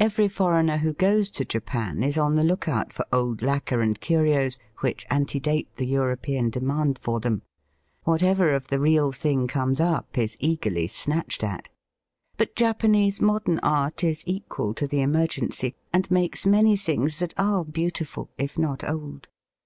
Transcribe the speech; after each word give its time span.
Every 0.00 0.28
foreigner 0.28 0.78
who 0.78 0.94
goes 0.94 1.30
to 1.32 1.44
Japan 1.44 2.02
is 2.02 2.16
on 2.16 2.36
the 2.36 2.42
look 2.42 2.68
out 2.68 2.90
for 2.90 3.04
old 3.12 3.42
lacquer 3.42 3.82
and 3.82 4.00
curios 4.00 4.56
which 4.78 5.04
antedate 5.10 5.76
the 5.76 5.84
European 5.86 6.48
demand 6.48 6.98
for 6.98 7.20
them. 7.20 7.42
Whatever 8.04 8.54
of 8.54 8.68
the 8.68 8.80
real 8.80 9.12
thing 9.12 9.46
comes 9.46 9.78
up 9.78 10.16
is 10.16 10.38
eagerly 10.40 10.86
gnatched 11.06 11.44
at. 11.44 11.68
But 12.38 12.56
Japanese 12.56 13.20
modern 13.20 13.58
art 13.58 14.02
is 14.02 14.24
equal 14.26 14.72
to 14.72 14.86
the 14.86 15.02
emergency, 15.02 15.74
and 15.92 16.10
makes 16.10 16.46
many 16.46 16.74
things 16.74 17.18
that 17.18 17.34
are 17.36 17.62
beautiful 17.62 18.30
if 18.38 18.56
not 18.56 18.82
old. 18.84 19.28